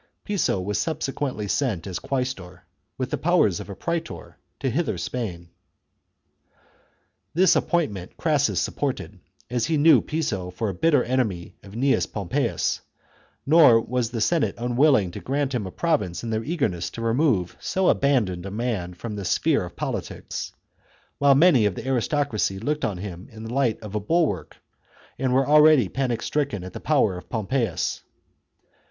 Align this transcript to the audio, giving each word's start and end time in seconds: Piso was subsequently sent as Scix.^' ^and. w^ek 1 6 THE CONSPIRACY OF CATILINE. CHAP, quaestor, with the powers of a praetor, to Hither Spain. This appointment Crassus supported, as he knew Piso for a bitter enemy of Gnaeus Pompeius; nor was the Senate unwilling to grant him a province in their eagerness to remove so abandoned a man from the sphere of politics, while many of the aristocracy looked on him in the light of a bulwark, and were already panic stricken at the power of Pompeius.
Piso 0.25 0.59
was 0.59 0.79
subsequently 0.79 1.47
sent 1.47 1.85
as 1.85 1.97
Scix.^' 1.99 2.05
^and. 2.09 2.09
w^ek 2.09 2.11
1 2.11 2.21
6 2.25 2.33
THE 2.33 2.37
CONSPIRACY 2.41 2.41
OF 2.41 2.49
CATILINE. 2.57 2.57
CHAP, 2.57 2.69
quaestor, 2.73 2.97
with 2.97 3.09
the 3.11 3.17
powers 3.19 3.59
of 3.59 3.69
a 3.69 3.75
praetor, 3.75 4.37
to 4.61 4.69
Hither 4.71 4.97
Spain. 4.97 5.49
This 7.35 7.55
appointment 7.55 8.17
Crassus 8.17 8.59
supported, 8.59 9.19
as 9.51 9.67
he 9.67 9.77
knew 9.77 10.01
Piso 10.01 10.49
for 10.49 10.69
a 10.69 10.73
bitter 10.73 11.03
enemy 11.03 11.53
of 11.61 11.73
Gnaeus 11.75 12.07
Pompeius; 12.11 12.81
nor 13.45 13.79
was 13.79 14.09
the 14.09 14.21
Senate 14.21 14.55
unwilling 14.57 15.11
to 15.11 15.19
grant 15.19 15.53
him 15.53 15.67
a 15.67 15.71
province 15.71 16.23
in 16.23 16.31
their 16.31 16.43
eagerness 16.43 16.89
to 16.89 17.01
remove 17.03 17.55
so 17.59 17.87
abandoned 17.87 18.47
a 18.47 18.49
man 18.49 18.95
from 18.95 19.15
the 19.15 19.23
sphere 19.23 19.63
of 19.63 19.75
politics, 19.75 20.51
while 21.19 21.35
many 21.35 21.67
of 21.67 21.75
the 21.75 21.85
aristocracy 21.87 22.57
looked 22.57 22.83
on 22.83 22.97
him 22.97 23.29
in 23.31 23.43
the 23.43 23.53
light 23.53 23.79
of 23.81 23.93
a 23.93 23.99
bulwark, 23.99 24.57
and 25.19 25.31
were 25.31 25.45
already 25.47 25.87
panic 25.87 26.23
stricken 26.23 26.63
at 26.63 26.73
the 26.73 26.79
power 26.79 27.15
of 27.19 27.29
Pompeius. 27.29 28.01